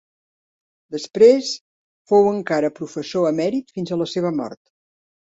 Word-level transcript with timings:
Després 0.93 1.49
fou 2.11 2.29
encara 2.29 2.71
professor 2.79 3.27
emèrit 3.33 3.69
fins 3.75 3.91
a 3.91 3.99
la 4.03 4.09
seva 4.15 4.33
mort. 4.39 4.59